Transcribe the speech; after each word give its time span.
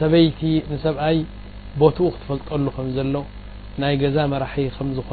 ሰበيቲ 0.00 0.40
ሰብኣይ 0.84 1.18
بትኡ 1.80 2.06
ክትፈلጠሉ 2.20 2.66
ይ 3.92 4.02
ዛ 4.14 4.16
مራح 4.32 4.54
ዝኾ 4.96 5.10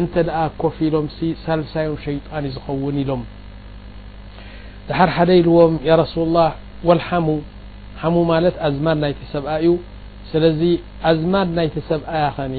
እንተ 0.00 0.14
ኮፍ 0.62 0.76
ኢሎምሲ 0.88 1.18
ሳልሳዮም 1.44 1.96
ሸይጣን 2.06 2.44
ዩ 2.48 2.50
ዝኸውን 2.56 2.96
ኢሎም 3.02 3.22
ዝሓር 4.88 5.10
ሓደ 5.16 5.30
ኢልዎም 5.40 5.74
ያረሱላ 5.88 6.36
ወልሓሙ 6.88 7.26
ሓሙ 8.02 8.14
ማለት 8.32 8.56
ኣዝማድ 8.68 8.98
ናይተሰብኣ 9.04 9.50
እዩ 9.62 9.70
ስለዚ 10.30 10.60
ኣዝማድ 11.10 11.48
ናይተሰብኣያ 11.58 12.24
ኸኒ 12.38 12.54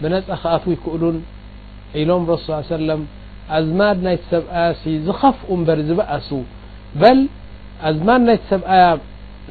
ብነፃ 0.00 0.26
ከኣት 0.42 0.64
ይክእሉን 0.74 1.18
ኢሎም 2.02 2.22
ሱ 2.44 2.48
ሰለም 2.74 3.02
ኣዝማድ 3.58 3.96
ናይተሰብኣያሲ 4.08 4.82
ዝኸፍኡ 5.06 5.48
እበሪ 5.60 5.80
ዝበኣሱ 5.90 6.28
በል 7.02 7.20
ኣዝማድ 7.88 8.20
ናይተሰብኣያ 8.28 8.84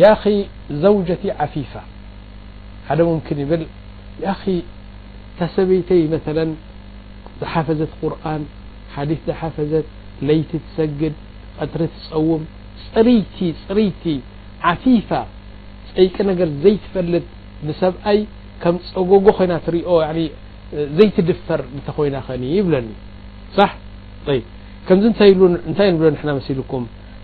ያ 0.00 0.06
ዘوጀቲ 0.82 1.24
ዓፊፋ 1.44 1.72
ሓደ 2.88 2.98
ምን 3.08 3.18
ይብል 3.42 3.62
ያ 4.26 4.34
ታሰበይተይ 5.38 6.02
መ 6.12 6.18
ዝሓፈዘት 7.40 7.92
ቁርን 8.00 8.42
ሓዲث 8.94 9.20
ዝሓፈዘት 9.28 9.86
ለይቲ 10.28 10.50
ትሰግድ 10.66 11.14
ቀትሪ 11.60 11.82
ትፀውም 11.94 12.42
ፅርይቲ 12.92 13.38
ፅርይቲ 13.66 14.04
ዓፊፋ 14.70 15.10
ፀይቀ 15.90 16.16
ነገር 16.30 16.48
ዘይትፈልጥ 16.64 17.24
ንሰብኣይ 17.68 18.18
ከም 18.62 18.76
ፀጎጎ 18.94 19.24
ኮይና 19.38 19.52
ትሪኦ 19.66 19.90
ዘይትድፈር 20.98 21.60
እተ 21.80 21.88
ኮይና 21.98 22.16
ይብለኒ 22.58 22.88
ص 23.56 23.58
ከምዚ 24.86 25.04
ታይ 25.78 25.90
ንብሎ 25.94 26.06
ና 26.28 26.30
መሲልም 26.38 26.84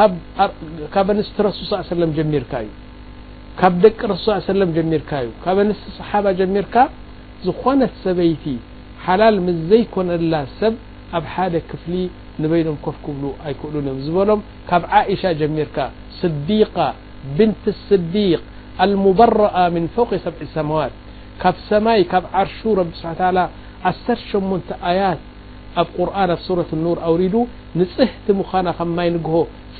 ብ 0.00 0.12
ኣንስቲ 1.02 1.36
ሱል 1.58 1.82
ص 1.88 1.92
ه 1.94 2.24
ሚካ 2.34 2.52
እዩ 2.64 2.70
ካብ 3.60 3.72
ደቂ 3.84 4.00
ሱ 4.26 4.54
ሚርካ 4.92 5.10
እዩ 5.24 5.30
ካብ 5.44 5.56
ንስቲ 5.68 5.86
صሓ 5.98 6.10
ሚርካ 6.56 6.76
ዝኾነ 7.46 7.80
ሰበይቲ 8.04 8.44
ሓላል 9.04 9.36
ምዘይኮነላ 9.46 10.32
ሰብ 10.60 10.74
ኣብ 11.16 11.24
ሓደ 11.34 11.54
ክፍሊ 11.70 11.94
ንበይም 12.42 12.76
ኮፍ 12.84 12.96
ክብሉ 13.04 13.24
ኣይክእሉ 13.46 13.74
እዮም 13.82 13.98
ዝበሎም 14.06 14.40
ካብ 14.70 14.82
عእሻ 14.98 15.22
ሚርካ 15.58 15.76
صዲق 16.20 16.76
ብንት 17.36 17.64
صዲيق 17.90 18.42
لمበرأ 18.90 19.54
من 19.74 19.84
ፈوق 19.94 20.10
ሰብ 20.26 20.34
ሰማዋት 20.56 20.92
ካብ 21.42 21.54
ሰማይ 21.70 22.00
ካብ 22.12 22.24
ዓርሹ 22.40 22.58
ረብ 22.80 22.88
1ሰር 23.90 24.18
8م 24.42 24.52
ኣያት 24.88 25.20
ኣብ 25.80 25.86
قርآ 25.96 26.16
ኣ 26.28 26.28
ረة 26.58 26.70
ኑር 26.84 26.96
ኣوሪ 27.08 27.22
ንፅሕቲ 27.78 28.26
ምዃና 28.38 28.66
ከማይ 28.78 29.08
ንግሆ 29.16 29.36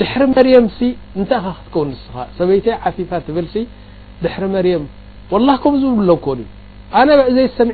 ድሪ 0.00 0.18
መርም 0.34 0.68
እታይ 1.22 1.48
ክው 1.72 1.82
ንስ 1.88 2.02
ሰበይተ 2.38 2.66
ፊፋ 2.96 3.10
ብል 3.36 3.48
መርም 4.24 4.52
ም 5.74 5.74
ዝ 5.82 5.86
ሎ 6.10 6.16
ኣዘ 7.00 7.36
ሰሚ 7.56 7.70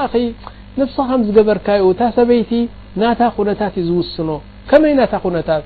ኣ 0.00 0.08
ስ 0.14 0.96
ዝበርካዩ 1.34 1.80
እታ 1.94 2.00
ሰበይቲ 2.18 2.52
ና 3.00 3.12
ነታት 3.50 3.74
ዩ 3.80 3.84
ዝውስኖ 3.88 4.28
መይ 4.82 4.92
ና 5.00 5.08
ነታት 5.36 5.64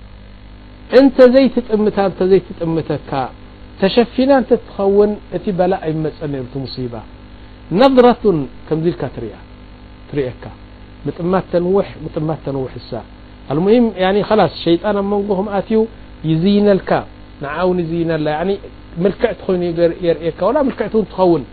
እንተ 0.99 1.17
ዘይትጥምታ 1.33 1.97
እዘይትጥምተካ 2.25 3.11
ተሸፊና 3.81 4.31
እ 4.41 4.45
ትኸውን 4.49 5.11
እቲ 5.37 5.45
በላ 5.59 5.73
ኣይመፀ 5.87 6.17
ሙሲባ 6.63 6.93
ነራት 7.81 8.23
ከምዚ 8.67 8.87
ልካ 8.95 9.03
ትርእካ 10.09 10.43
ጥማት 11.17 11.45
ተን 11.51 11.65
ጥማት 12.15 12.39
ተንውሕ 12.45 12.73
እሳ 12.81 12.91
ም 13.65 13.91
ስ 14.29 14.55
ሸይጣን 14.65 14.97
ኣብ 15.01 15.07
መንጎኩምኣትዩ 15.13 15.79
ይዝይነልካ 16.31 16.89
ንውን 17.43 17.77
ይዝይ 17.83 18.01
ልክዕቲ 19.05 19.37
ኮይኑየርእካ 19.45 20.41
ልክ 20.69 20.81
ትኸውን 20.93 21.43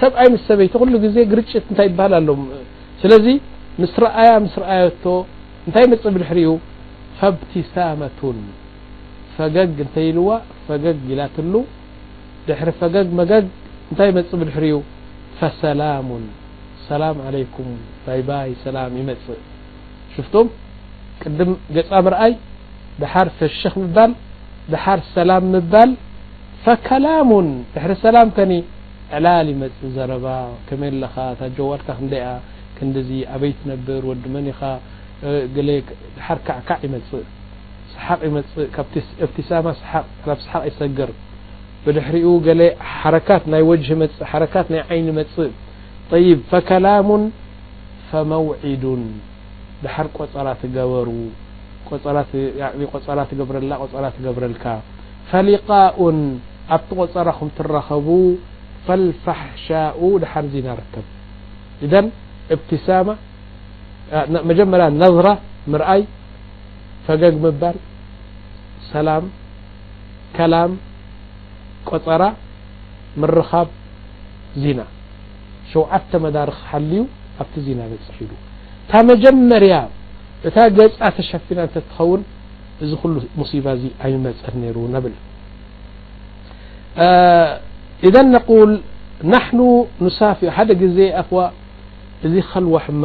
ሰብኣይ 0.00 0.26
ምስ 0.32 0.42
ሰበይቲ 0.50 0.74
ሉ 0.92 0.96
ዜ 1.14 1.24
ግርጭት 1.32 1.64
እታይ 1.72 1.88
ይሃል 1.94 2.12
ኣ 2.18 2.20
ስለዚ 3.02 3.26
ምስ 3.82 3.94
ረአያ 4.04 4.30
ምስ 4.44 4.54
ረኣያቶ 4.62 5.04
እንታይ 5.66 5.84
መፅ 5.92 6.02
ብልሕርዩ 6.14 6.46
ፈእብትሳመቱን 7.18 8.38
ፈገግ 9.36 9.76
እንተ 9.84 9.96
ይልዋ 10.06 10.28
ፈግ 10.66 10.84
ላትሉ 11.20 11.54
ድሕሪ 12.48 12.68
ፈግ 12.80 12.94
መግ 13.20 13.32
እንታይ 13.90 14.10
መፅእ 14.18 14.34
ብድሕርዩ 14.40 14.74
ፈሰላሙን 15.38 16.24
ሰላም 16.88 17.16
عለيኩም 17.26 17.68
ባይባይ 18.04 18.50
ሰላም 18.64 18.92
ይመፅእ 19.00 19.40
ሽፍቶም 20.14 20.46
ቅድም 21.22 21.50
ገፃ 21.76 21.90
ምርአይ 22.06 22.32
ብሓር 23.00 23.28
ፈሸክ 23.38 23.74
ምባል 23.82 24.12
ብሓር 24.72 25.00
ሰላም 25.16 25.44
ምባል 25.54 25.90
ፈከላሙን 26.64 27.48
ድሪ 27.74 27.92
ሰላም 28.06 28.28
ከ 28.36 28.46
ዕላል 29.16 29.46
ይመፅእ 29.54 29.88
ዘረባ 29.96 30.26
ከመ 30.68 30.82
ለካ 31.02 31.16
ታጀዋልካ 31.38 31.88
ክደያ 32.00 32.26
ክንዲዚ 32.76 33.10
ኣበይትነብር 33.34 34.02
ወዲመን 34.10 34.46
ኻ 34.58 34.70
ك 35.22 35.24
እ 35.30 35.32
ቅ 36.68 36.70
እ 36.86 36.88
م 36.92 36.94
ቅ 38.74 38.78
سቅ 39.20 39.36
ይሰር 39.42 41.10
ብድሪኡ 41.84 42.28
ካት 43.28 43.42
وجه 43.70 43.90
እ 44.44 44.46
ካት 44.52 44.66
ይ 44.78 44.80
عይن 44.88 45.06
مፅእ 45.18 45.52
فكلم 46.50 47.08
فموعد 48.10 48.84
دح 49.84 49.96
ቆፀራ 50.16 50.48
تበሩ 53.28 53.40
ብረ 53.48 53.60
ትقብረካ 54.14 54.64
فلقؤ 55.30 56.00
ኣብቲ 56.74 56.88
ቆፀر 57.00 57.28
ትرኸቡ 57.56 58.08
فالفحشء 58.86 59.98
د 60.52 60.54
ናرከብ 60.66 61.06
إذ 61.84 61.92
تم 62.86 63.06
r 64.12 64.12
g 64.12 64.36
m 65.66 65.72
إ 93.02 93.04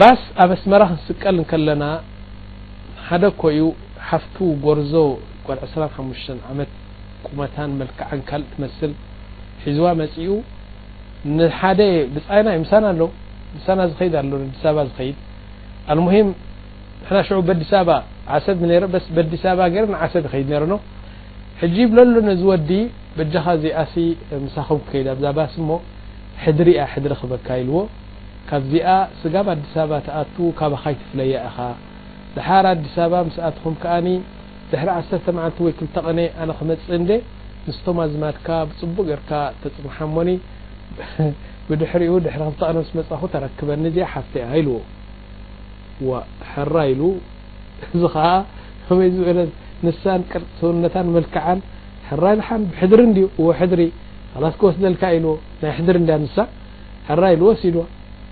ባስ 0.00 0.20
ኣብ 0.42 0.50
ኣስመራ 0.54 0.82
ክንስቀል 0.90 1.34
ንከለና 1.40 1.84
ሓደ 3.08 3.24
ኮዩ 3.42 3.58
ሓፍቱ 4.08 4.36
ጎርዞ 4.64 4.92
ቆል 5.46 5.58
2ስራሓሙሽተ 5.64 6.28
ዓመት 6.52 6.70
ቁመታን 7.26 7.70
መልክዓንካል 7.80 8.42
እትመስል 8.46 8.92
ሒዝዋ 9.64 9.88
መፅኡ 10.00 10.28
ንሓደ 11.38 11.80
ብፃይናይ 12.14 12.56
ምሳና 12.64 12.84
ኣ 12.94 13.08
ሳና 13.66 13.80
ዝኸድ 13.90 14.14
ኣሎኣዲስበባ 14.22 14.78
ዝኸይድ 14.90 15.18
ኣልሙሂም 15.94 16.28
ንና 17.04 17.54
ዲስ 17.62 17.72
በባ 17.78 17.90
ዓሰብስዲስ 18.36 19.44
በባ 19.48 19.60
ረ 19.82 19.86
ንዓሰብ 19.94 20.24
ይከይድ 20.28 20.48
ነረ 20.54 20.64
ሕጂ 21.62 21.76
ብለሎ 21.92 22.14
ነዝወዲ 22.30 22.70
በጃካ 23.18 23.46
ዚ 23.62 23.72
ኣሲ 23.84 23.94
ምሳም 24.46 24.78
ክከይድ 24.86 25.08
ኣዛ 25.14 25.22
ባስ 25.40 25.54
እሞ 25.62 25.70
ሕድሪ 26.44 26.68
እያ 26.76 26.84
ሕድሪ 26.94 27.14
ክበካ 27.20 27.48
ይልዎ 27.60 27.78
ካብዚኣ 28.50 28.88
ስጋብ 29.20 29.46
ኣዲስ 29.52 29.72
በባ 29.78 29.92
ተኣቱ 30.06 30.36
ካባካይትፍለያ 30.58 31.34
እኻ 31.48 31.56
ድሓር 32.36 32.64
ኣዲስ 32.72 32.94
ኣበባ 33.04 33.14
ምስ 33.28 33.36
ኣትኩም 33.48 33.74
ከኣኒ 33.82 34.08
ድሕሪ 34.70 34.88
ዓሰርተ 34.98 35.26
መዓልቲ 35.36 35.58
ወይ 35.66 35.72
ክልተቕነ 35.78 36.18
ኣነ 36.42 36.50
ክመፅእ 36.58 36.92
እንዴ 36.98 37.10
ንስቶም 37.66 37.98
ኣዝማድካ 38.04 38.48
ብፅቡቅ 38.68 39.04
ገርካ 39.10 39.30
ተፅምሓሞኒ 39.62 40.28
ብድሕሪኡ 41.68 42.14
ድሪ 42.24 42.36
ክተቀነ 42.52 42.76
ምስመፃኹ 42.84 43.22
ተረክበኒ 43.34 43.82
እዚ 43.90 43.98
ሓፍተ 44.12 44.34
እያ 44.40 44.46
ኢልዎ 44.60 44.76
ዋ 46.08 46.22
ሕራ 46.52 46.76
ኢሉ 46.92 47.02
እዚ 47.94 48.02
ከዓ 48.14 48.26
ይ 49.04 49.10
ዝበለ 49.16 49.38
ንሳን 49.86 50.20
ቅርፂ 50.32 50.44
ስውነታን 50.58 51.08
ምልክዓን 51.16 51.60
ሕራ 52.08 52.24
ልሓን 52.40 52.62
ብሕድሪ 52.72 53.02
ዎ 53.44 53.46
ሕድሪ 53.60 53.82
ካላስኮወስ 54.34 54.76
ዘልካ 54.84 55.02
ኢልዎ 55.16 55.32
ናይ 55.62 55.72
ሕድሪ 55.78 55.96
እ 56.16 56.20
ንሳ 56.24 56.36
ሕራ 57.08 57.22
ኢሉ 57.34 57.42
ወሲኢሉዋ 57.50 57.84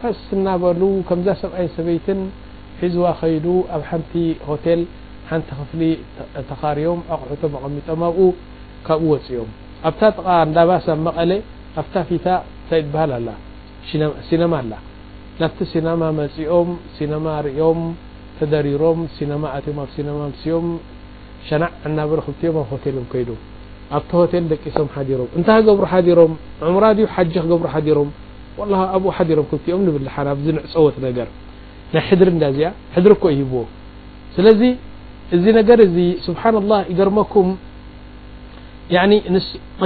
ስ 0.00 0.18
እናበሉ 0.34 0.80
ከምዛ 1.08 1.26
ሰብኣይን 1.40 1.70
ሰበይትን 1.76 2.18
ሒዝዋ 2.80 3.06
ከይዱ 3.20 3.46
ኣብ 3.76 3.82
ሓንቲ 3.90 4.12
ሆቴል 4.48 4.80
ሓንቲ 5.30 5.48
ክፍሊ 5.60 5.80
ተኻሪዮም 6.50 7.00
ኣቁሑቶም 7.14 7.54
ኣቐሚጦም 7.58 8.02
ኣብኡ 8.08 8.18
ካብኡ 8.88 9.02
ወፅኦም 9.14 9.48
ኣብታ 9.88 10.02
እንዳባሳ 10.48 10.86
ኣብ 10.94 11.00
መቐለ 11.06 11.30
ኣብታ 11.80 11.94
ፊታ 12.10 12.26
ንታይ 12.60 12.82
ትበሃል 12.84 13.12
ኣላ 13.18 13.28
ሲነማ 14.28 14.52
ኣላ 14.62 14.72
ናብቲ 15.40 15.58
ሲነማ 15.72 16.02
መፅኦም 16.20 16.70
ሲነማ 16.98 17.26
ርኦም 17.48 17.80
ተደሪሮም 18.38 19.00
ሲማ 19.16 19.42
ኣትም 19.56 19.76
ኣብ 19.82 19.88
ሲማ 19.96 20.08
ምሲኦም 20.32 20.66
ሸናዕ 21.48 21.72
እናበሉ 21.88 22.18
ክልትዮም 22.26 22.56
ኣብ 22.62 22.66
ሆቴልም 22.72 23.04
ከይዱ 23.14 23.30
ኣብቲ 23.96 24.10
ሆቴል 24.20 24.44
ደቂሶም 24.52 24.88
ሓዲሮም 24.96 25.28
እንታይ 25.38 25.58
ክገብሩ 25.64 25.84
ሓዲሮም 25.92 26.32
እምራ 26.70 26.84
ድዩ 26.96 27.06
ሓጅ 27.16 27.34
ክገብሩ 27.46 27.66
ሓዲሮም 27.76 28.08
ول 28.60 28.72
ኣብኡ 28.96 29.08
ሓዲሮም 29.18 29.46
ክቲኦም 29.52 29.80
ንብልሓ 29.86 30.14
ዚ 30.44 30.46
ንዕፀወት 30.56 30.96
ነገር 31.06 31.26
ናይ 31.94 32.02
ሕድሪ 32.08 32.28
እዳዚኣ 32.38 32.70
ሕድሪ 32.94 33.14
ኮ 33.22 33.30
ይሂብዎ 33.34 33.60
ስለዚ 34.36 34.60
እዚ 35.36 35.44
ነገር 35.58 35.78
እዚ 35.86 35.96
ስብሓን 36.26 36.54
الله 36.62 36.80
ይገርሞኩም 36.90 37.48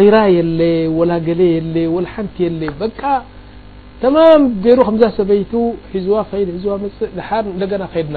غራ 0.05 0.17
የለ 0.37 0.61
ወላ 0.99 1.13
ገሌ 1.29 1.43
ሓንቲ 2.15 2.37
የለ 2.47 2.63
በቃ 2.83 3.01
ተማም 4.03 4.43
ገይሩ 4.65 4.79
ከምዛ 4.89 5.03
ሰበይቱ 5.19 5.53
ሒዝዋ 5.95 6.17
ድ 6.47 6.49
ሒዝዋ 6.57 6.73
ፅእ 6.83 7.13
ር 7.43 7.45
እንደገና 7.55 7.83
ከድና 7.93 8.17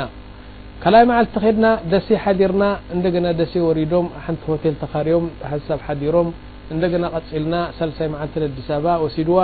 ካይ 0.84 1.04
መዓልቲ 1.10 1.36
ከድና 1.44 1.66
ደስ 1.92 2.08
ሓዲርና 2.24 2.64
እንደገና 2.96 3.26
ደስ 3.40 3.54
ወሪዶም 3.68 4.08
ሓንቲ 4.26 4.42
ሆቴል 4.52 4.76
ተኻሪዮም 4.84 5.26
ሓሳብ 5.52 5.80
ሓዲሮም 5.88 6.30
እንደገና 6.76 7.04
ቀፂልና 7.16 7.56
ሳልሳይ 7.78 8.08
መዓልቲ 8.16 8.36
ዲሰባ 8.58 8.86
ወሲድዋ 9.04 9.38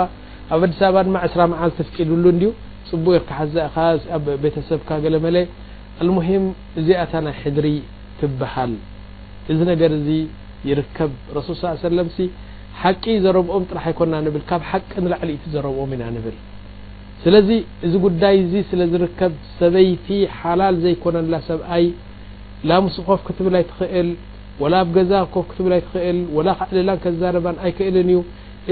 ኣብ 0.50 0.62
ኣዲስ 0.66 0.78
በባ 0.84 0.98
ድማ 1.06 1.16
2ስራ 1.26 1.42
መዓል 1.52 1.70
ትፍቂድሉ 1.78 2.24
እድዩ 2.34 2.46
ፅቡቅ 2.90 3.14
ርካሓዛእኣብ 3.22 4.24
ቤተሰብካ 4.44 4.88
ገለ 5.04 5.16
መለ 5.26 5.36
አልሙሂም 6.02 6.44
እዚኣታ 6.80 7.12
ናይ 7.26 7.34
ሕድሪ 7.42 7.68
ትብሃል 8.20 8.72
እዚ 9.52 9.60
ነገር 9.72 9.90
እዚ 9.98 10.08
ይርከብ 10.70 11.12
ረሱል 11.36 11.54
ሳ 11.60 11.74
ሰለም 11.88 12.08
ሓቂ 12.82 13.04
ዘረብኦም 13.24 13.64
ጥራሕ 13.70 13.84
ኣይኮና 13.88 14.14
ንብል 14.26 14.44
ካብ 14.50 14.62
ሓቂ 14.70 14.90
ንላዕሊ 15.04 15.30
ቲ 15.42 15.46
ዘረብኦም 15.54 15.90
ኢና 15.96 16.04
ንብል 16.16 16.36
ስለዚ 17.24 17.48
እዚ 17.86 17.92
ጉዳይ 18.04 18.34
እዚ 18.44 18.54
ስለ 18.70 18.80
ዝርከብ 18.92 19.32
ሰበይቲ 19.58 20.06
ሓላል 20.38 20.76
ዘይኮነላ 20.84 21.34
ሰብኣይ 21.48 21.84
ላ 22.70 22.78
ሙስእ 22.84 23.04
ኮፍ 23.08 23.20
ክትብላ 23.26 23.56
ይትኽእል 23.62 24.08
ወላ 24.62 24.74
ኣብ 24.84 24.88
ገዛ 24.96 25.12
ኮፍ 25.34 25.44
ክትብላ 25.50 25.74
ይትኽእል 25.80 26.18
ወላ 26.36 26.48
ካዕልላን 26.60 26.98
ከዛርባን 27.04 27.56
ኣይክእልን 27.64 28.08
እዩ 28.14 28.18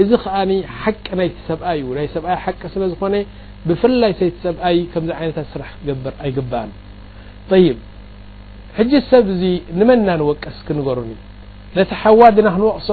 እዚ 0.01 0.11
ከ 0.23 0.27
ሓቂ 0.81 1.05
ናይ 1.19 1.29
ሰብኣ 1.47 1.65
እዩናይ 1.79 2.07
ሰብኣ 2.15 2.29
ቂ 2.61 2.63
ዝኮ 2.91 3.03
ብፍይ 3.69 4.13
ሰቲ 4.19 4.31
ሰብኣይ 4.45 4.77
ም 5.03 5.05
ይነት 5.23 5.37
ስራሕ 5.53 5.69
ኣይقባአ 6.25 6.63
ይ 7.63 7.67
ሕ 8.77 9.01
ሰብ 9.11 9.25
ዚ 9.41 9.43
ንመን 9.79 9.99
ናንቀስ 10.09 10.57
ክንገሩኒ 10.67 11.11
ነቲ 11.77 11.89
ሓዋናክንቅሶ 12.03 12.89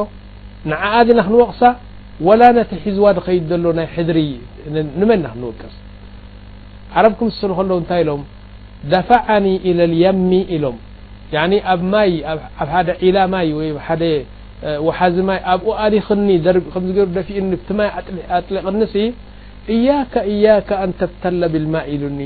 ኣናክንቅሳ 0.71 1.61
وላ 2.27 2.43
ቲ 2.71 2.73
ሒዝዋ 2.85 3.07
ድከድ 3.19 3.51
ሎ 3.65 3.67
ናይ 3.79 3.87
ሕድሪ 3.95 4.19
መ 5.11 5.11
ና 5.25 5.27
ክንቀስ 5.35 5.75
عረብክምከ 6.97 7.71
ታይ 7.91 8.03
ሎም 8.09 8.23
ዳفع 8.93 9.23
إ 9.69 9.71
ያሚ 10.05 10.33
ኢሎም 10.57 10.77
ብ 11.81 12.29
ላ 13.15 13.19
ማ 13.35 13.37
ወሓዚማይ 14.87 15.39
ኣብኡ 15.53 15.67
ኣሊክኒ 15.85 16.29
ከምዝገሩ 16.75 17.07
ደፊኡኒ 17.17 17.47
ብትማይ 17.61 17.89
ኣጥሊቕኒ 18.37 18.81
ሲ 18.95 18.99
እያከ 19.75 20.15
እያካ 20.33 20.69
ኣንተብተለ 20.85 21.41
ብልማ 21.53 21.75
ኢሉኒ 21.95 22.21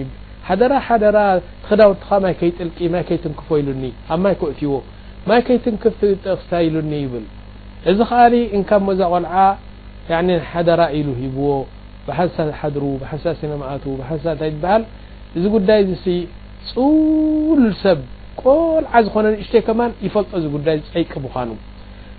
ሓደራ 0.46 0.72
ሓደራ 0.86 1.16
ትክዳውትካ 1.64 2.08
ማይ 2.24 2.34
ከይጥልቂ 2.40 2.78
ማይ 2.94 3.02
ከይትንክፎ 3.08 3.48
ኢሉኒ 3.62 3.84
ኣብ 4.12 4.18
ማይ 4.24 4.34
ኮእትዎ 4.40 4.72
ማይ 5.30 5.40
ከይትንክፍ 5.46 5.98
ጠኽሳ 6.26 6.50
ኢሉኒ 6.68 6.92
ይብል 7.04 7.26
እዚ 7.90 7.98
ከኣ 8.10 8.24
እንካብ 8.56 8.82
መዛ 8.88 9.00
ቆልዓ 9.14 9.34
ሓደራ 10.52 10.82
ኢሉ 10.98 11.08
ሂብዎ 11.22 11.48
ብሓንሳ 12.06 12.36
ሓድሩ 12.60 12.84
ብሓንሳ 13.02 13.24
ሲነማኣቱ 13.40 13.84
ብሓንሳ 14.00 14.24
እንታይ 14.34 14.50
ትበሃል 14.54 14.84
እዚ 15.38 15.44
ጉዳይ 15.56 15.82
ፅውሉል 16.72 17.68
ሰብ 17.84 18.00
ቆልዓ 18.42 18.92
ዝኮነን 19.06 19.36
እሽተይ 19.42 19.62
ከማን 19.68 19.90
ይፈልጦ 20.06 20.32
እዚ 20.40 20.46
ጉዳይ 20.56 20.76
ዝፀይቂ 20.86 21.12
ምኳኑ 21.26 21.50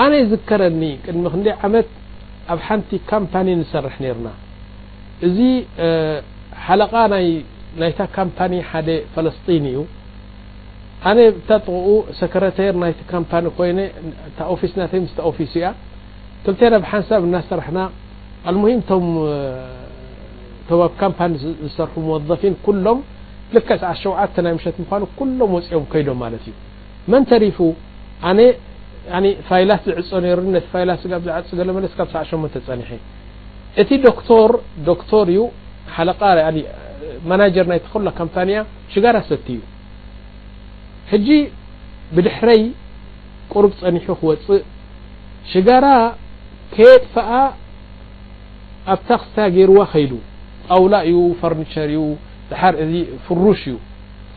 ኣነ 0.00 0.14
ዝከረኒ 0.30 0.82
ቅድሚ 1.04 1.24
ዓመት 1.66 1.88
ኣብ 2.52 2.60
ሓንቲ 2.66 2.90
ካምፓኒ 3.12 3.48
ንሰርሕ 3.60 3.96
ነርና 4.04 4.28
እዚ 5.26 5.38
ሓለ 6.66 6.80
ናይ 7.80 7.92
ካምፓኒ 8.18 8.54
ሓደ 8.70 8.88
ፈለስጢን 9.14 9.64
እዩ 9.70 9.78
ኣነ 11.10 11.18
ተጥኡ 11.48 11.84
ሰረተር 12.18 12.74
ናይቲ 12.82 13.00
ካም 13.12 13.22
ኮይ 13.58 13.70
ፊ 14.60 14.70
ና 14.80 14.88
ስፊ 15.16 15.38
እያ 15.60 15.64
ክይ 16.46 16.70
ብ 16.82 16.84
ሓንሳብ 16.92 17.22
እናሰርሕና 17.28 17.78
ሂም 18.62 18.82
ኣብ 20.74 20.82
ካምኒ 21.00 21.34
ዝሰርሑ 21.62 22.08
ظፊ 22.28 22.42
ሎም 22.86 22.98
ል 23.54 23.58
ሸተ 24.02 24.36
ናይ 24.44 24.52
ምሸ 24.58 24.66
ምኑ 24.90 25.02
ኩሎም 25.18 25.52
ፅኦም 25.70 25.84
ኮይዶም 25.92 26.18
ማለት 26.24 26.42
እዩ 26.50 26.54
መን 27.12 27.24
ተሪፉ 27.32 27.58
ፋይላት 29.48 29.82
ዝዕፀ 29.88 30.22
ነቲ 30.54 30.66
ፋ 30.72 31.02
ዝፅ 31.02 31.58
ሎ 31.68 31.70
መለስ 31.78 31.92
ሰ 32.00 32.04
8 32.42 32.58
ፀኒሐ 32.66 32.88
እቲ 33.82 33.90
ዶቶር 34.88 35.20
እዩ 35.32 35.40
ሓ 35.94 35.96
ማጀር 37.30 37.66
ናይክ 37.70 37.86
ካምፓያ 38.20 38.58
ሽጋራ 38.92 39.16
ሰቲ 39.30 39.46
እዩ 39.58 39.66
ሕج 41.10 41.28
ብድሕረይ 42.16 42.62
ቁሩብ 43.52 43.72
ፀኒሑ 43.80 44.06
ክወፅእ 44.20 44.62
ሽጋራ 45.52 45.86
ከየጥ 46.74 47.04
ፈ 47.14 47.16
ኣብታ 48.92 49.08
ክስተ 49.22 49.36
ገርዋ 49.56 49.80
ከይሉ 49.92 50.12
ጣውላ 50.68 50.94
እዩ 51.08 51.18
ፈርኒቸር 51.40 51.90
ዩ 51.96 52.00
ዚ 52.92 52.92
ፍሩሽ 53.26 53.62
እዩ 53.70 53.76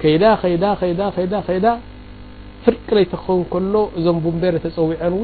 ከይዳ 0.00 0.24
ከከ 0.40 0.74
ከዳ 1.20 1.32
ከይዳ 1.46 1.66
ፍርቅ 2.64 2.86
ለይተኸውን 2.96 3.42
ከሎ 3.52 3.74
እዞም 3.98 4.16
ቡንቤር 4.24 4.54
ተፀዊዐን 4.64 5.14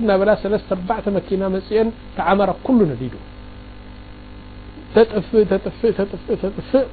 እና 0.00 0.08
በላ 0.20 0.30
ሰለስተ 0.42 0.68
ኣርባተ 0.76 1.04
መኪና 1.16 1.42
መፅአን 1.54 1.88
ተዓመራ 2.18 2.50
ኩሉ 2.66 2.78
ነዲዶ 2.90 3.14
ተጥፍ 4.94 5.28
ተ 5.50 5.52
ተጥፍእ 6.12 6.88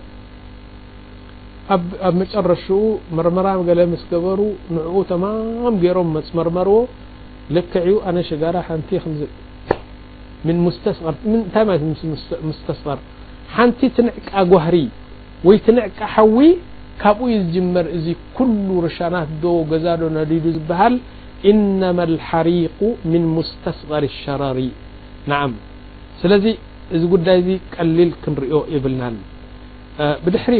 ኣብ 2.08 2.16
መጨረሹኡ 2.22 2.80
መርመራ 3.18 3.48
ለ 3.80 3.86
ምስገበሩ 3.94 4.42
ንዕኡ 4.76 4.96
ተማም 5.12 5.76
ገይሮም 5.84 6.12
ፅመርመርዎ 6.30 6.76
ልክዕዩ 7.58 7.92
ኣነ 8.10 8.18
ሸጋራ 8.30 8.58
ሓንቲ 8.70 8.90
ሙስተስር 10.68 11.16
ንታይ 11.34 11.64
ማምስተስቀር 11.72 13.00
ሓንቲ 13.58 13.80
ትንዕቃ 13.98 14.32
ጓህሪ 14.54 14.78
ወይ 15.48 15.58
ትንዕቃ 15.68 16.00
ሓዊ 16.16 16.38
ካብኡ 17.02 17.28
ዝጅመር 17.48 17.86
እዚ 17.98 18.08
ኩل 18.38 18.52
ርሻናት 18.86 19.30
ዶ 19.44 19.48
ገዛዶ 19.72 20.02
ነዲ 20.20 20.32
ዝበሃል 20.58 20.96
إنማ 21.50 21.98
الሓሪق 22.10 22.80
ምن 23.12 23.22
مስተስቀሪ 23.38 24.04
الሸረሪ 24.14 24.60
ናعም 25.32 25.54
ስለዚ 26.22 26.46
እዚ 26.96 27.04
ጉዳይ 27.14 27.38
ዚ 27.48 27.50
ቀሊል 27.76 28.12
ክንሪኦ 28.24 28.60
ይብልናን 28.74 29.16
ብድሕሪ 30.24 30.56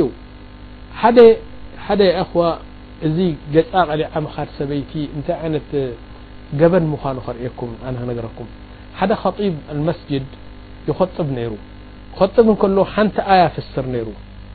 ሓደ 1.86 2.00
خዋ 2.30 2.42
እዚ 3.08 3.18
ገፃቀሊ 3.56 4.02
ዓምኻድ 4.18 4.50
ሰበይቲ 4.60 4.94
እንታይ 5.16 5.40
ይነት 5.48 5.70
ገበን 6.60 6.86
ምኳኑ 6.94 7.18
ከርእኩም 7.28 7.72
ነክነረኩም 7.96 8.48
ሓደ 9.00 9.12
ከጢብ 9.24 9.54
لመስجድ 9.78 10.26
ይኸጥብ 10.90 11.28
ነይሩ 11.40 11.52
ጥብ 12.36 12.48
ከሎ 12.62 12.78
ሓንቲ 12.94 13.16
ኣያ 13.32 13.42
ፍስር 13.56 13.86
ነይሩ 13.96 14.08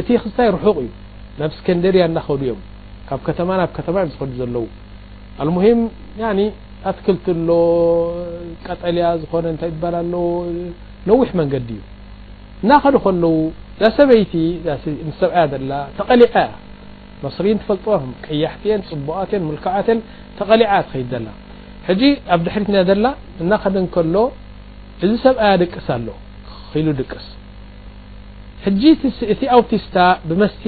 እቲ 0.00 0.08
ክዝታይ 0.22 0.48
ርሑቕ 0.54 0.76
እዩ 0.84 0.88
ናብ 1.40 1.50
ስከንደሪያ 1.56 2.02
እናኸዱ 2.08 2.40
እዮም 2.46 2.58
ካብ 3.08 3.20
ከተማ 3.28 3.48
ናብ 3.60 3.70
ከተማ 3.76 3.94
እዮም 4.04 4.10
ዝከዱ 4.14 4.30
ዘለዉ 4.40 4.66
ኣልሙሂም 5.42 5.80
ኣትክልት 6.90 7.26
ሎ 7.48 7.54
ቀጠልያ 8.66 9.04
ዝኮነ 9.20 9.46
ታይ 9.60 9.70
በላሎ 9.82 10.12
ነዊሕ 11.10 11.30
መንገዲ 11.40 11.68
እዩ 11.76 11.80
እናኸደ 12.64 12.96
ከለዉ 13.04 13.34
ና 13.82 13.90
ሰበይቲ 13.98 14.34
ሰብያ 15.22 15.38
ዘ 15.52 15.62
ተቀሊዓያ 16.00 16.46
መስሪን 17.24 17.60
ትፈልጥዎ 17.62 17.92
ቀያሕቲን 18.28 18.82
ፅቡቃትን 18.90 19.42
ሙልክዓትን 19.48 19.98
ተቀሊዓእያ 20.40 20.82
ትከድ 20.88 21.06
ዘላ 21.14 21.28
ሕ 21.88 22.12
ኣብ 22.34 22.40
ድሕሪትና 22.48 22.78
ዘላ 22.90 23.06
እናኸደ 23.44 23.86
ከሎ 23.96 24.16
እዚ 25.04 25.12
ሰብያ 25.26 25.50
ድቅስ 25.64 25.86
ኣሎ 25.96 26.06
ክኢሉ 26.70 26.88
ድቅስ 27.02 27.26
ቲስ 28.74 29.02
ስي 29.18 29.24
እ 29.44 29.46
ስ 29.80 29.82
ቂ 29.94 29.96
ብ 30.28 30.30
ح 30.56 30.58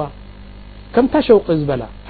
ከምታ 0.95 1.13
ሸውቂ 1.27 1.47
ዝበላ 1.59 1.83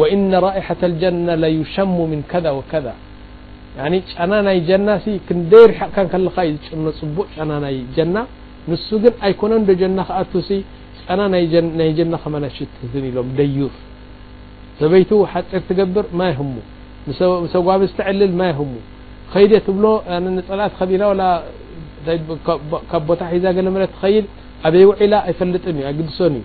ወإነ 0.00 0.30
ራئሓة 0.48 0.80
ልጀና 0.92 1.26
ለዩሸሙ 1.42 1.96
ምን 2.12 2.20
ከذ 2.30 2.46
ወከذ 2.58 2.86
ጫና 4.16 4.32
ናይ 4.46 4.58
ጀና 4.68 4.88
ሲ 5.04 5.06
ክንደይ 5.28 5.64
ሪሓቅካን 5.72 6.06
ከለካ 6.12 6.36
እዩ 6.48 6.54
ዝጨኖ 6.64 6.86
ፅቡእ 7.00 7.28
ጫና 7.36 7.52
ናይ 7.64 7.76
ጀና 7.96 8.16
ንሱ 8.70 8.88
ግን 9.04 9.14
ኣይኮነን 9.26 9.62
ዶ 9.68 9.72
ጀና 9.82 9.98
ከኣቱ 10.08 10.32
ሲ 10.48 10.58
ጫና 11.02 11.20
ናይ 11.34 11.88
ጀና 11.98 12.12
ከማሽትትን 12.24 13.04
ኢሎም 13.10 13.28
ደዩፍ 13.38 13.74
ሰበይቱ 14.80 15.10
ሓፂር 15.32 15.62
ትገብር 15.68 16.06
ማ 16.20 16.28
ይህሙ 16.30 16.52
ሰጓብዝተዕልል 17.54 18.32
ማ 18.40 18.44
ይ 18.50 18.54
ህሙ 18.60 18.72
ከይድ 19.32 19.52
ትብሎ 19.68 19.84
ነፀላኣት 20.38 20.72
ከቢላ 20.80 21.04
ካብ 22.90 23.02
ቦታ 23.10 23.20
ሒዛ 23.34 23.46
ገለመለት 23.58 23.92
ኸይድ 24.02 24.24
ኣበይ 24.68 24.84
ውዕላ 24.90 25.14
ኣይፈልጥን 25.28 25.74
እዩ 25.82 25.86
ግድሶን 26.00 26.34
እዩ 26.40 26.44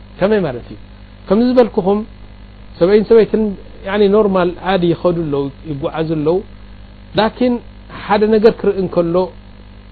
ከመይ 0.21 0.39
ማለት 0.45 0.65
እዩ 0.73 0.79
ከም 1.27 1.39
ዝበልኩኹም 1.47 1.99
ሰበይን 2.79 3.03
ሰበይትን 3.09 3.43
ኖርማል 4.15 4.49
ዓዲ 4.71 4.83
ይኸዱ 4.93 5.17
ኣለው 5.23 5.43
ይጓዓዝ 5.69 6.09
ኣለዉ 6.17 6.37
ላኪን 7.19 7.53
ሓደ 8.03 8.21
ነገር 8.35 8.53
ክርኢ 8.59 8.77
ንከሎ 8.87 9.15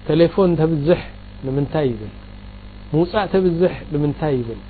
ቴሌፎን 0.08 0.52
ተብዝሕ 0.60 1.00
ንምንታይ 1.46 1.86
ይብል 1.92 2.12
ምውፃእ 2.92 3.26
ተብዝሕ 3.34 3.74
ንምንታይ 3.92 4.32
ይብል 4.40 4.60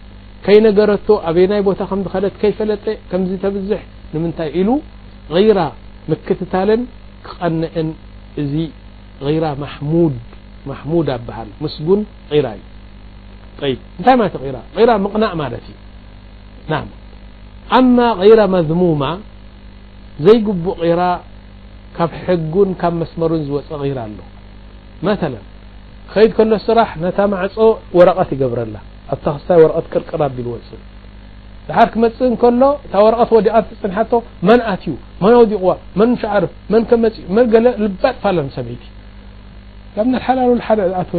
ከይ 0.46 0.58
ነገረቶ 0.68 1.06
ኣበይ 1.28 1.46
ናይ 1.52 1.60
ቦታ 1.68 1.80
ከምከለት 1.90 2.34
ከይፈለጠ 2.42 2.84
ከምዚ 3.10 3.30
ተብዝሕ 3.44 3.82
ንምንታይ 4.14 4.50
ኢሉ 4.60 4.68
غራ 5.34 5.60
ምክትታልን 6.10 6.82
ክቀንአን 7.26 7.88
እዚ 8.42 8.54
غራ 9.28 9.44
ማሙድ 9.64 10.14
ማሕሙድ 10.70 11.08
ኣበሃል 11.18 11.48
ምስጉን 11.64 12.00
غራ 12.34 12.46
እዩ 12.58 12.64
ይ 13.70 13.74
ቕና 14.06 14.20
ት 14.34 14.36
ዩ 18.30 18.32
غر 18.40 18.50
መሙ 18.54 18.82
ዘይقቡእ 20.26 20.78
غر 20.90 21.02
ካብ 21.96 22.10
ሕጉን 22.24 22.70
ብ 23.00 23.02
ስመሩ 23.10 23.30
ዝፅ 23.46 23.68
غر 23.82 23.98
ሎ 25.32 25.34
ከድ 26.12 26.28
ሎ 26.52 26.54
ስራ 26.68 26.78
ማፅ 27.02 27.56
ረቀት 28.08 28.30
ይብረ 28.44 28.60
ሳ 29.08 29.10
ት 29.24 29.26
ር 29.70 29.72
ፅ 31.80 31.92
መፅ 32.02 32.18
ዩ 32.30 32.32
ውዲ 33.02 33.14
ር 33.14 33.16
ፅ 33.30 33.32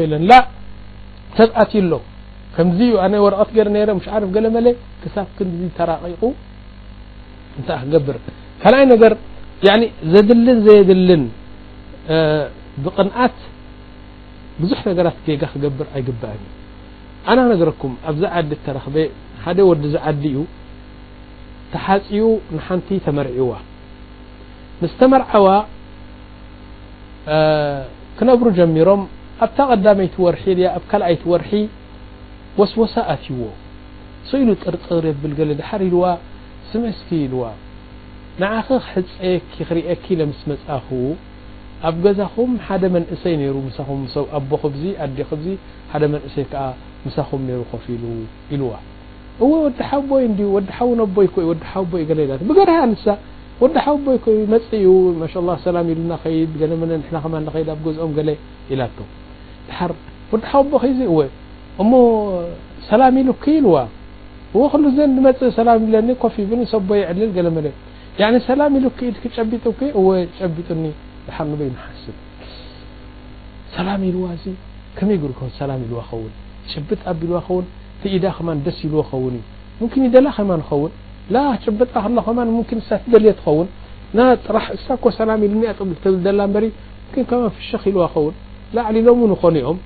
ይቲ 0.02 0.18
ብ 1.92 1.94
ዩ 1.94 1.94
ከምዚ 2.56 2.80
ዩ 2.92 2.96
ኣነ 3.06 3.14
ወረቀት 3.26 3.50
ርፍ 4.28 4.34
ለ 4.46 4.48
መለ 4.56 4.68
ክሳብ 5.02 5.28
ተራቁ 5.78 6.22
እታ 7.60 7.70
ክገብር 7.84 8.18
ካኣይ 8.62 8.84
ነር 8.92 9.14
ዘድልን 10.14 10.60
ዘድልን 10.66 11.24
ብቕንኣት 12.84 13.38
ብዙሕ 14.62 14.80
ነገራት 14.90 15.18
ገጋ 15.28 15.44
ክገብር 15.54 15.88
ኣይقበአ 15.96 16.32
ኣና 17.32 17.40
ነረኩም 17.52 17.94
ኣብዝዓዲ 18.10 18.50
ተረክ 18.68 18.86
ደ 19.58 19.60
ወዲ 19.70 19.84
ዝዓዲ 19.96 20.22
እዩ 20.32 20.40
ተሓፅኡ 21.74 22.22
ንሓንቲ 22.56 22.90
ተመርዒዋ 23.06 23.52
ምስተመርዓዋ 24.82 25.48
ክነብሩ 28.18 28.48
ጀሚሮም 28.60 29.02
ኣብታ 29.46 29.58
ቀዳመይቲ 29.72 30.16
ር 30.34 30.38
ኣ 30.76 30.80
ካኣይቲ 30.92 31.24
ወር 31.34 31.44
ወስወሳ 32.60 32.94
ኣትዎ 33.14 33.42
ሰ 34.30 34.40
ኢሉ 34.44 34.50
ጥርጥር 34.64 35.04
የብል 35.10 35.34
ገለ 35.40 35.52
ድሓር 35.60 35.82
ኢልዋ 35.88 36.04
ስም 36.70 36.84
ስኪ 37.00 37.10
ኢልዋ 37.28 37.44
ንዓኸ 38.42 38.68
ክሕፀክርአኪ 38.86 40.06
ለምስ 40.20 40.40
መፃኽው 40.52 41.06
ኣብ 41.90 41.96
ገዛኩም 42.06 42.52
ሓደ 42.68 42.84
መንእሰይ 42.96 43.36
ይሩ 43.46 43.56
ኣቦ 44.40 44.52
ክዚ 44.64 44.82
ኣዲ 45.06 45.18
ክዚ 45.30 45.46
ሓደ 45.94 46.04
መንእሰይ 46.14 46.46
ከዓ 46.52 46.64
ምሳኩም 47.06 47.44
ሩ 47.58 47.62
ኮፍ 47.72 47.86
ሉ 48.02 48.04
ኢልዋ 48.56 48.72
እወ 49.44 49.52
ወዲሓ 49.66 49.90
ቦይ 50.10 50.24
ወዲሓ 51.50 51.82
ቦይእዩ 51.92 52.10
ዩ 52.32 52.48
ብገር 52.50 52.70
ኣንሳ 52.82 53.06
ወዲሓ 53.64 53.86
ቦይዩ 54.06 54.40
መፅ 54.54 54.68
እዩ 54.80 54.90
ማ 55.48 55.52
ሰላ 55.68 55.78
ኢሉና 55.94 56.14
ኸድ 56.24 56.52
ድ 56.60 56.62
ኣብ 57.76 57.82
ገዝኦም 57.88 58.14
ኢላቶ 58.74 58.98
ድር 59.70 59.92
ወዲ 60.34 60.44
ሓ 60.52 60.54
ኣቦ 60.62 61.30
እሞ 61.82 61.92
ሰላም 62.90 63.16
ኢሉ 63.22 63.30
ክ 63.44 63.48
ኢልዋ 63.58 63.76
ዎ 64.60 64.64
ክሉ 64.72 64.86
ዘ 64.98 65.02
መፅ 65.28 65.40
ሰላም 65.60 65.78
ብለኒ 65.88 66.10
ኮፍ 66.24 66.36
ብል 66.50 66.62
ሰቦይ 66.74 67.02
ዕልል 67.10 67.32
ገለ 67.38 67.48
መለብ 67.58 67.76
ሰላም 68.50 68.72
ኢሉ 68.80 68.86
ድጨቢጡ 69.24 69.64
ጨቢጡኒ 70.42 70.84
ሓርበይ 71.38 71.70
ንሓስብ 71.76 72.16
ሰላም 73.76 74.02
ኢልዋዚ 74.10 74.44
ከመይ 74.98 75.18
ር 75.32 75.34
ሰላም 75.62 75.82
ኢልዋ 75.86 76.00
ኸውን 76.10 76.32
ጭብጣ 76.74 77.02
ቢልዋ 77.20 77.38
ኸውን 77.48 77.66
ቲኢዳ 78.02 78.26
ኸማ 78.38 78.50
ደስ 78.66 78.78
ኢልዎ 78.88 79.00
ኸውንእዩ 79.12 79.44
ሙኪን 79.82 80.04
እይደላ 80.10 80.28
ከማ 80.38 80.52
ኸውን 80.72 80.92
ጭብጣ 81.66 81.94
ሙ 82.16 82.66
ሳ 82.88 83.00
ደልዮ 83.14 83.32
ትኸውን 83.40 83.68
ጥራ 84.46 84.56
ሳ 84.86 84.96
ኮ 85.04 85.10
ሰላ 85.20 85.30
ኢሉኒ 85.48 85.64
ብትብ 85.90 86.26
ላ 86.40 86.50
በ 86.56 86.60
ፍሸክ 87.58 87.84
ኢልዋ 87.92 88.04
ኸውን 88.16 88.34
ላዕሊ 88.76 88.96
ሎም 89.08 89.22
እ 89.26 89.30
ይኮኑኦም 89.36 89.78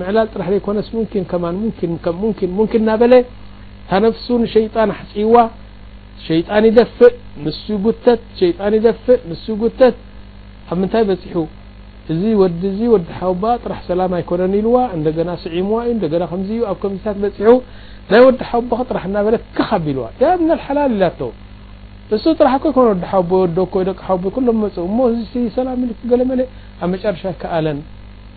ምዕላል 0.00 0.26
ጥራሕ 0.32 0.48
ዘይኮነስ 0.54 0.88
ሙኪ 0.96 1.14
ማ 1.44 1.50
ሙኪን 2.24 2.80
እናበለ 2.82 3.14
ታነፍሱን 3.90 4.42
ሸይጣን 4.54 4.90
ኣሓፂዋ 4.94 5.36
ሸይጣን 6.26 6.64
ይደፍእ 6.68 7.14
ምተት 7.84 8.22
ጣ 8.58 8.70
ደፍ 8.86 9.04
ምጉተት 9.30 9.96
ኣብ 10.70 10.76
ምንታይ 10.82 11.04
በፅሑ 11.10 11.36
እዚ 12.12 12.20
ወዲዚ 12.42 12.78
ወዲ 12.94 13.06
ሓው 13.20 13.32
ጥራሕ 13.64 13.80
ሰላም 13.90 14.12
ኣይኮነን 14.18 14.54
ኢዋ 14.60 14.76
እደና 15.12 15.30
ስዒምዋ 15.42 15.78
እዩ 15.92 16.00
ና 16.22 16.26
ከምዚዩ 16.30 16.60
ኣብ 16.70 16.78
ከምዚታት 16.82 17.16
በፅሑ 17.24 17.48
ናይ 18.12 18.22
ወዲ 18.26 18.40
ሓውቦ 18.50 18.70
ጥራሕ 18.90 19.04
እናበለ 19.10 19.36
ክካቢ 19.56 19.84
ልዋ 19.96 20.06
ያ 20.22 20.30
ብና 20.42 20.50
ሓላል 20.66 20.92
ኢላ 20.96 21.04
እሱ 22.16 22.24
ጥራሕ 22.40 22.54
ኮይኮ 22.64 22.78
ወዲ 22.92 23.04
ሓውወቂ 24.06 24.36
ሎም 24.48 24.62
ፅው 24.76 25.14
ሰላም 25.60 25.82
ገለመለ 26.12 26.40
ኣብ 26.84 26.88
መጨረሻ 26.94 27.22
ይከኣለን 27.34 27.80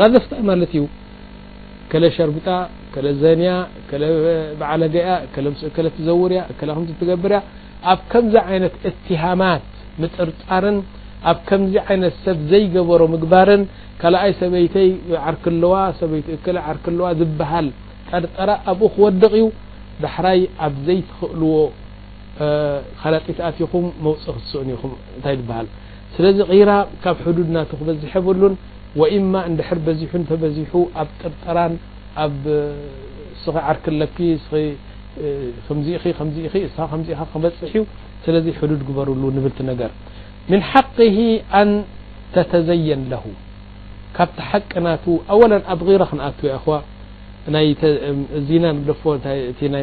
ቀዘፍታ 0.00 0.32
ማለት 0.50 0.72
እዩ 0.78 0.84
ከለ 1.90 2.04
ሸርብጣ 2.16 2.46
ዘኒያ 3.22 3.50
ባዓለገያ 4.60 5.08
ም 5.44 5.54
ትዘውርያ 5.96 6.40
ም 6.82 6.84
ትገብርያ 7.00 7.38
ኣብ 7.92 8.00
ከምዚ 8.12 8.34
ይነት 8.54 8.74
እትሃማት 8.90 9.62
ምፅርፃርን 10.02 10.78
ኣብ 11.30 11.38
ከምዚ 11.48 11.74
ዓይነት 11.88 12.14
ሰብ 12.26 12.38
ዘይገበሮ 12.52 13.02
ምግባርን 13.14 13.62
ካኣይ 14.00 14.32
ሰበይተይ 14.42 14.88
ርክዋይ 15.34 16.56
ዓርክለዋ 16.72 17.06
ዝበሃል 17.20 17.68
ጠርጠራ 18.10 18.50
ኣብኡ 18.72 18.88
ክወድቕ 18.96 19.32
እዩ 19.38 19.46
ዳሕራይ 20.04 20.40
ኣብ 20.66 20.74
ዘይትክእልዎ 20.86 21.52
ካላጢታኣትኹም 23.00 23.86
መውፅእ 24.06 24.32
ክትስእኒ 24.38 24.68
ኢኹም 24.78 24.92
እታይ 25.18 25.36
ዝበሃል 25.40 25.68
ስለዚ 26.16 26.38
غራ 26.50 26.70
ካብ 27.04 27.16
ሕዱድ 27.26 27.48
ና 27.56 27.60
ክበዝሐ 27.70 28.12
በሉን 28.26 28.54
ወإማ 29.00 29.32
እንድር 29.48 29.78
በዚሑ 29.86 30.12
እተበዚሑ 30.24 30.72
ኣብ 31.00 31.08
ጥርጥራን 31.20 31.74
ኣብ 32.24 32.38
ስኺ 33.42 33.54
ዓርክለ 33.70 34.00
ዚዚ 35.66 35.86
ዚ 37.06 37.08
ክበፅሕ 37.32 37.70
እዩ 37.70 37.80
ስለዚ 38.24 38.46
ሕዱድ 38.60 38.82
በርሉ 38.96 39.22
ንብልቲ 39.36 39.58
ነገር 39.72 39.90
ምن 40.50 40.60
ሓቅ 40.70 40.94
ኣን 41.60 41.70
ተተዘየን 42.34 43.02
ለሁ 43.12 43.24
ካብቲ 44.16 44.36
ሓቅናቱ 44.50 45.04
ኣ 45.34 45.36
ኣብ 45.72 45.80
غራ 45.88 46.02
ክንኣቱ 46.10 46.38
ዋ 46.70 46.72
ናይ 47.54 47.68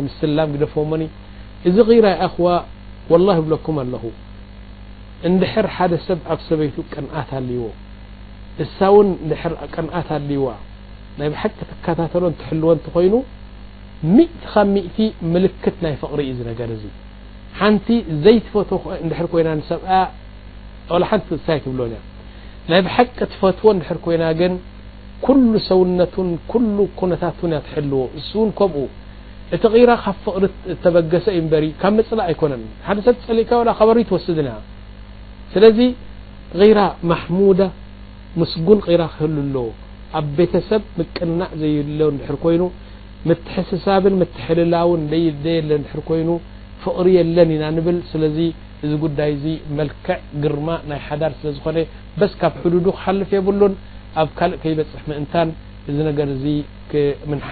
ምስላም 0.08 0.50
ደፎሞ 0.64 0.92
እዚ 1.70 1.76
غራ 1.90 2.06
ኸዋ 2.36 2.48
ه 3.38 3.40
ብለኩም 3.46 3.76
ኣለ 3.84 3.94
እንድር 5.28 5.66
ሓደ 5.76 5.92
ሰብ 6.08 6.20
ኣብ 6.34 6.40
ሰበይቱ 6.48 6.76
ቅንአት 6.94 7.30
ኣልይዎ 7.40 7.66
እሳ 8.64 8.76
እውን 8.94 9.08
ድ 9.30 9.34
ቅንኣት 9.76 10.10
ኣልይዋ 10.18 10.48
ናይ 11.20 11.30
ብሓቂ 11.34 11.54
ትከታተሎ 11.70 12.24
ትሕልዎ 12.42 12.70
እንት 12.76 12.86
ኮይኑ 12.96 13.14
ምእቲ 14.16 14.42
ካብ 14.52 14.68
ምእ 14.76 14.88
ምልክት 15.34 15.78
ናይ 15.86 15.94
ፍቅሪ 16.02 16.20
እዩ 16.30 16.34
ዝነገር 16.40 16.72
ዚ 16.82 16.86
ሓንቲ 17.60 17.88
ዘይፈትዎ 18.26 18.78
ኮይናሰብ 19.34 19.82
ሓንቲ 21.10 21.30
ሳይ 21.48 21.60
ትብሎን 21.66 21.94
እ 21.98 22.02
ናይ 22.72 22.82
ብሓቂ 22.88 23.18
ትፈትዎ 23.32 23.70
ድር 23.90 23.98
ኮይና 24.06 24.24
ግን 24.42 24.54
ኩሉ 25.26 25.52
ሰውነቱን 25.70 26.30
ኩነታትን 27.00 27.50
ናትሕልዎ 27.56 28.02
እን 28.46 28.50
ከምኡ 28.60 28.88
እቲ 29.56 29.64
غራ 29.74 29.92
ካብ 30.04 30.16
ፍቅሪ 30.26 30.44
ተበገሰ 30.84 31.26
እዩበ 31.40 31.54
ካብ 31.82 31.92
መፅላ 32.00 32.20
ኣይኮነ 32.30 32.54
ሓደሰብ 32.88 33.16
ሊእካ 33.40 33.52
በር 33.90 33.98
ትወስድና 34.10 34.50
ስለዚ 35.54 35.80
غራ 36.62 36.80
ማሙዳ 37.12 37.60
ምስጉን 38.42 38.80
ቅራ 38.86 39.02
ክህል 39.16 39.34
ኣለዎ 39.44 39.66
ኣብ 40.20 40.28
ቤተሰብ 40.38 40.82
ምቅናእ 41.00 41.52
ዘለው 41.62 42.10
ድር 42.22 42.36
ኮይኑ 42.46 42.64
ምትሕስሳብን 43.30 44.16
ምትሕልላውን 44.22 45.02
ደ 45.12 45.52
የለ 45.58 45.72
ድር 45.90 46.00
ኮይኑ 46.10 46.30
ፍቅሪ 46.84 47.08
የለን 47.18 47.52
ኢና 47.56 47.66
ንብል 47.78 47.98
ስለዚ 48.12 48.38
እዚ 48.86 48.92
ጉዳይ 49.04 49.32
ዚ 49.44 49.46
መልክዕ 49.80 50.18
ግርማ 50.44 50.70
ናይ 50.92 51.00
ሓዳር 51.08 51.34
ስለዝኮነ 51.42 51.78
በስ 52.22 52.34
ካብ 52.42 52.56
ሕዱዱ 52.64 52.86
ክሓልፍ 52.98 53.30
የብሉን 53.38 53.74
ኣብ 54.22 54.30
ካልእ 54.40 54.58
ከይበፅሕ 54.64 55.04
ምእንታን 55.12 55.50
እዚ 55.92 55.98
ነገር 56.10 56.30
ዚ 56.44 56.56
ምቅ 57.32 57.44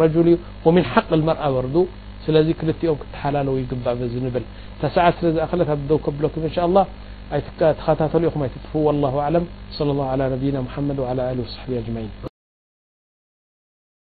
ረጅል 0.00 0.26
እዩ 0.30 0.36
ወምን 0.66 0.84
ሓቅ 0.92 1.06
መርአ 1.28 1.42
ወርዱ 1.56 1.76
ስለዚ 2.24 2.48
ክልቲኦም 2.60 2.96
ክተሓላለው 3.02 3.54
ይግባእ 3.62 4.00
ዚ 4.12 4.16
ንብል 4.26 4.44
ተሰዓት 4.80 5.14
ስለዝኣኸለት 5.20 5.70
ደው 5.90 5.98
ከብለኩም 6.06 6.42
ንሻ 6.48 6.56
ላ 6.74 6.78
أتخاتات 7.32 8.14
ليخم 8.16 8.42
أيتطفو 8.42 8.78
والله 8.86 9.20
أعلم 9.20 9.46
وصلى 9.74 9.90
الله 9.90 10.06
على 10.08 10.30
نبينا 10.30 10.60
محمد 10.60 10.98
وعلى 10.98 11.32
آله 11.32 11.42
وصحبه 11.42 11.78
أجمعين 11.78 12.31